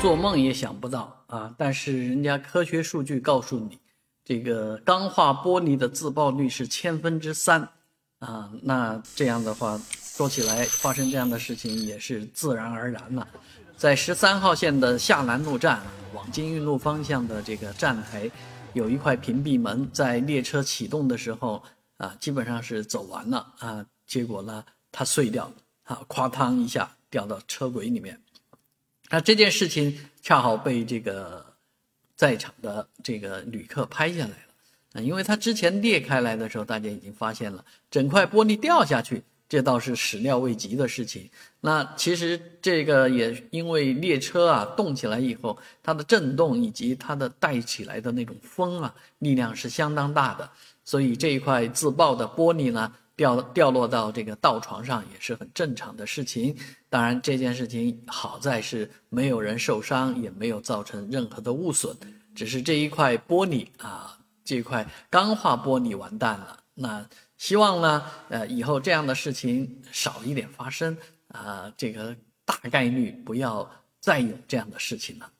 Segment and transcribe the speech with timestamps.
[0.00, 1.54] 做梦也想不到啊！
[1.58, 3.78] 但是人家科学数据告诉你，
[4.24, 7.68] 这个钢化玻璃的自爆率是千分之三
[8.20, 8.50] 啊。
[8.62, 13.28] 那这样的话，说起来发生这样的事情也是自然而然了。
[13.76, 15.82] 在十三号线的下南路站
[16.14, 18.30] 往金运路方向的这个站台，
[18.72, 21.62] 有一块屏蔽门，在列车启动的时候
[21.98, 25.52] 啊，基本上是走完了啊，结果呢，它碎掉了，
[25.84, 28.18] 啊，哐当一下掉到车轨里面。
[29.10, 31.44] 那这件事情恰好被这个
[32.14, 34.36] 在场的这个旅客拍下来了
[34.92, 41.28] 啊，因为他之前裂开来的时候，大家已经发现了整块玻璃掉下去，这倒是始料未及的事情。
[41.60, 50.48] 那其实这个也因为列车啊动起来以后，它的震动以及它的带起来的那种风啊，力量是相当大的，
[50.84, 52.92] 所以这一块自爆的玻璃呢。
[53.20, 56.56] 掉掉落到这个道床上也是很正常的事情。
[56.88, 61.94] 当然，这件事情好在是没有人受伤，也没有造成任何的物损，
[62.34, 66.58] 只是这一块玻璃啊，这块钢化玻璃完蛋了。
[66.72, 70.96] 那希望呢，呃，以后这样的事情少一点发生
[71.28, 75.30] 啊，这个大概率不要再有这样的事情了。